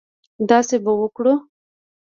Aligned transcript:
داسې 0.49 0.75
به 0.83 0.91
وکړو. 1.01 1.33